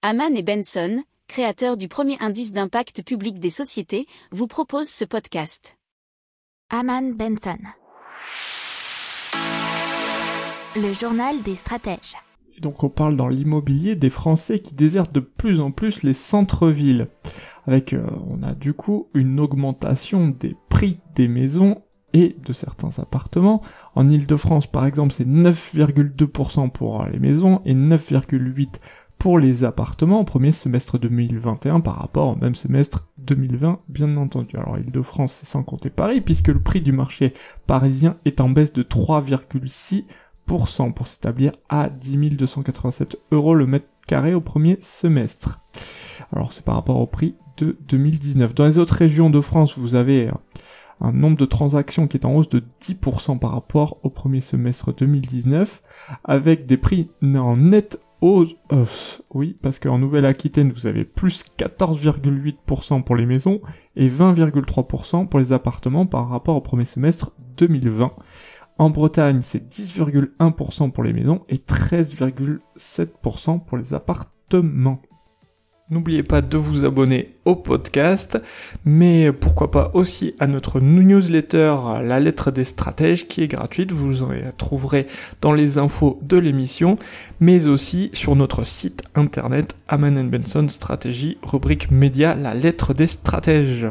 Haman 0.00 0.36
et 0.36 0.44
Benson, 0.44 1.02
créateurs 1.26 1.76
du 1.76 1.88
premier 1.88 2.16
indice 2.20 2.52
d'impact 2.52 3.02
public 3.02 3.40
des 3.40 3.50
sociétés, 3.50 4.06
vous 4.30 4.46
proposent 4.46 4.88
ce 4.88 5.04
podcast. 5.04 5.76
Haman 6.70 7.16
Benson. 7.16 7.58
Le 10.76 10.92
journal 10.92 11.42
des 11.42 11.56
stratèges. 11.56 12.14
Et 12.56 12.60
donc 12.60 12.84
on 12.84 12.90
parle 12.90 13.16
dans 13.16 13.26
l'immobilier 13.26 13.96
des 13.96 14.08
Français 14.08 14.60
qui 14.60 14.76
désertent 14.76 15.12
de 15.12 15.18
plus 15.18 15.58
en 15.58 15.72
plus 15.72 16.04
les 16.04 16.14
centres-villes. 16.14 17.08
Avec, 17.66 17.92
euh, 17.92 18.06
on 18.28 18.44
a 18.44 18.54
du 18.54 18.74
coup 18.74 19.08
une 19.14 19.40
augmentation 19.40 20.28
des 20.28 20.54
prix 20.68 21.00
des 21.16 21.26
maisons 21.26 21.82
et 22.12 22.36
de 22.38 22.52
certains 22.52 22.90
appartements. 22.98 23.62
En 23.96 24.08
Ile-de-France, 24.08 24.68
par 24.68 24.86
exemple, 24.86 25.12
c'est 25.12 25.26
9,2% 25.26 26.70
pour 26.70 27.04
les 27.04 27.18
maisons 27.18 27.62
et 27.64 27.74
9,8% 27.74 28.68
pour 29.18 29.38
les 29.38 29.64
appartements 29.64 30.20
au 30.20 30.24
premier 30.24 30.52
semestre 30.52 30.98
2021 30.98 31.80
par 31.80 31.96
rapport 31.96 32.28
au 32.28 32.36
même 32.36 32.54
semestre 32.54 33.08
2020, 33.18 33.80
bien 33.88 34.16
entendu. 34.16 34.56
Alors 34.56 34.78
Ile-de-France, 34.78 35.32
c'est 35.40 35.48
sans 35.48 35.64
compter 35.64 35.90
Paris, 35.90 36.20
puisque 36.20 36.48
le 36.48 36.60
prix 36.60 36.80
du 36.80 36.92
marché 36.92 37.34
parisien 37.66 38.16
est 38.24 38.40
en 38.40 38.48
baisse 38.48 38.72
de 38.72 38.82
3,6% 38.82 40.04
pour 40.46 41.08
s'établir 41.08 41.52
à 41.68 41.88
10 41.88 42.30
287 42.36 43.16
euros 43.32 43.54
le 43.54 43.66
mètre 43.66 43.88
carré 44.06 44.34
au 44.34 44.40
premier 44.40 44.78
semestre. 44.80 45.60
Alors 46.32 46.52
c'est 46.52 46.64
par 46.64 46.76
rapport 46.76 46.98
au 46.98 47.06
prix 47.06 47.34
de 47.56 47.76
2019. 47.88 48.54
Dans 48.54 48.66
les 48.66 48.78
autres 48.78 48.94
régions 48.94 49.30
de 49.30 49.40
France, 49.40 49.76
vous 49.76 49.96
avez 49.96 50.30
un 51.00 51.12
nombre 51.12 51.36
de 51.36 51.44
transactions 51.44 52.06
qui 52.06 52.16
est 52.16 52.24
en 52.24 52.34
hausse 52.34 52.48
de 52.48 52.62
10% 52.82 53.38
par 53.38 53.52
rapport 53.52 53.98
au 54.02 54.10
premier 54.10 54.40
semestre 54.40 54.92
2019, 54.94 55.82
avec 56.24 56.66
des 56.66 56.76
prix 56.76 57.10
en 57.22 57.56
net 57.56 58.00
oui, 58.20 59.56
parce 59.62 59.78
qu'en 59.78 59.98
Nouvelle-Aquitaine, 59.98 60.72
vous 60.72 60.86
avez 60.86 61.04
plus 61.04 61.44
14,8% 61.58 63.04
pour 63.04 63.16
les 63.16 63.26
maisons 63.26 63.60
et 63.94 64.08
20,3% 64.08 65.28
pour 65.28 65.38
les 65.38 65.52
appartements 65.52 66.06
par 66.06 66.28
rapport 66.28 66.56
au 66.56 66.60
premier 66.60 66.84
semestre 66.84 67.32
2020. 67.56 68.12
En 68.78 68.90
Bretagne, 68.90 69.40
c'est 69.42 69.72
10,1% 69.72 70.92
pour 70.92 71.04
les 71.04 71.12
maisons 71.12 71.44
et 71.48 71.56
13,7% 71.56 73.64
pour 73.64 73.76
les 73.76 73.94
appartements. 73.94 75.00
N'oubliez 75.90 76.22
pas 76.22 76.42
de 76.42 76.58
vous 76.58 76.84
abonner 76.84 77.34
au 77.46 77.56
podcast, 77.56 78.38
mais 78.84 79.32
pourquoi 79.32 79.70
pas 79.70 79.90
aussi 79.94 80.34
à 80.38 80.46
notre 80.46 80.80
newsletter 80.80 81.76
La 82.02 82.20
lettre 82.20 82.50
des 82.50 82.64
stratèges 82.64 83.26
qui 83.26 83.42
est 83.42 83.48
gratuite, 83.48 83.92
vous 83.92 84.22
en 84.22 84.28
trouverez 84.58 85.06
dans 85.40 85.54
les 85.54 85.78
infos 85.78 86.18
de 86.20 86.36
l'émission, 86.36 86.98
mais 87.40 87.68
aussi 87.68 88.10
sur 88.12 88.36
notre 88.36 88.64
site 88.64 89.02
internet 89.14 89.76
Aman 89.88 90.28
Benson 90.28 90.68
Stratégie, 90.68 91.38
rubrique 91.42 91.90
média 91.90 92.34
La 92.34 92.52
lettre 92.52 92.92
des 92.92 93.06
stratèges. 93.06 93.86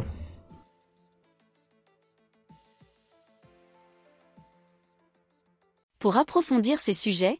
Pour 5.98 6.18
approfondir 6.18 6.80
ces 6.80 6.94
sujets, 6.94 7.40